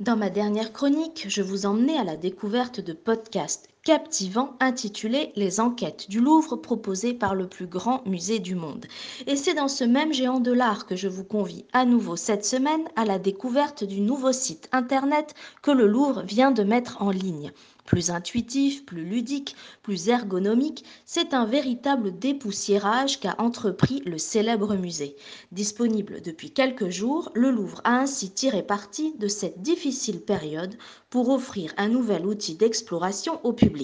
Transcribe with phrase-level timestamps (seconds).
[0.00, 5.60] Dans ma dernière chronique, je vous emmenais à la découverte de podcasts captivants intitulés Les
[5.60, 8.84] enquêtes du Louvre proposées par le plus grand musée du monde.
[9.26, 12.44] Et c'est dans ce même géant de l'art que je vous convie à nouveau cette
[12.44, 17.10] semaine à la découverte du nouveau site internet que le Louvre vient de mettre en
[17.10, 17.50] ligne.
[17.86, 25.16] Plus intuitif, plus ludique, plus ergonomique, c'est un véritable dépoussiérage qu'a entrepris le célèbre musée.
[25.52, 30.76] Disponible depuis quelques jours, le Louvre a ainsi tiré parti de cette difficile période
[31.08, 33.77] pour offrir un nouvel outil d'exploration au public.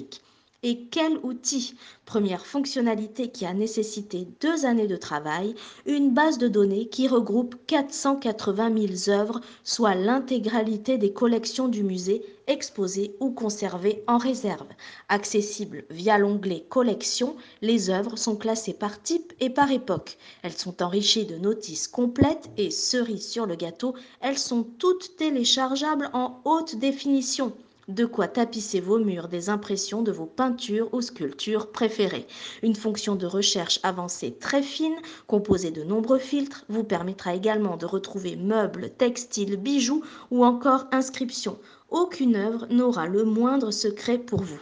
[0.66, 1.74] Et quel outil?
[2.06, 5.54] Première fonctionnalité qui a nécessité deux années de travail,
[5.84, 12.24] une base de données qui regroupe 480 000 œuvres, soit l'intégralité des collections du musée
[12.46, 14.68] exposées ou conservées en réserve.
[15.10, 20.16] Accessible via l'onglet Collections, les œuvres sont classées par type et par époque.
[20.42, 26.08] Elles sont enrichies de notices complètes et, cerise sur le gâteau, elles sont toutes téléchargeables
[26.14, 27.52] en haute définition.
[27.88, 32.26] De quoi tapisser vos murs des impressions de vos peintures ou sculptures préférées.
[32.62, 37.84] Une fonction de recherche avancée très fine, composée de nombreux filtres, vous permettra également de
[37.84, 41.58] retrouver meubles, textiles, bijoux ou encore inscriptions.
[41.90, 44.60] Aucune œuvre n'aura le moindre secret pour vous.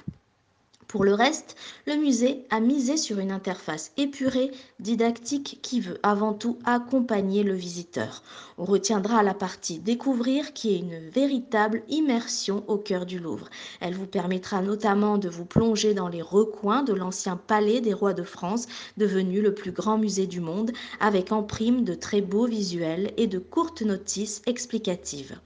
[0.93, 6.35] Pour le reste, le musée a misé sur une interface épurée, didactique, qui veut avant
[6.35, 8.23] tout accompagner le visiteur.
[8.59, 13.49] On retiendra la partie découvrir qui est une véritable immersion au cœur du Louvre.
[13.81, 18.13] Elle vous permettra notamment de vous plonger dans les recoins de l'ancien palais des rois
[18.13, 18.67] de France,
[18.99, 23.29] devenu le plus grand musée du monde, avec en prime de très beaux visuels et
[23.29, 25.39] de courtes notices explicatives.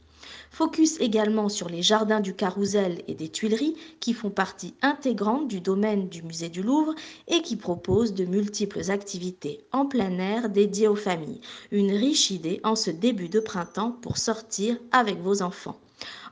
[0.51, 5.61] Focus également sur les jardins du Carrousel et des Tuileries qui font partie intégrante du
[5.61, 6.95] domaine du musée du Louvre
[7.29, 11.41] et qui proposent de multiples activités en plein air dédiées aux familles.
[11.71, 15.79] Une riche idée en ce début de printemps pour sortir avec vos enfants.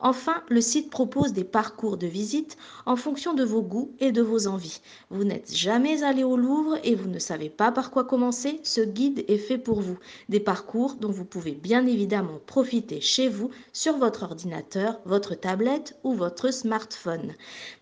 [0.00, 4.20] Enfin, le site propose des parcours de visite en fonction de vos goûts et de
[4.20, 4.80] vos envies.
[5.08, 8.82] Vous n'êtes jamais allé au Louvre et vous ne savez pas par quoi commencer, ce
[8.82, 9.98] guide est fait pour vous.
[10.28, 15.98] Des parcours dont vous pouvez bien évidemment profiter chez vous sur votre ordinateur, votre tablette
[16.04, 17.32] ou votre smartphone.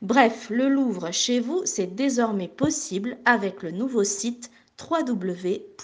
[0.01, 4.51] Bref, le Louvre chez vous, c'est désormais possible avec le nouveau site
[4.81, 5.83] www.louvre.fr.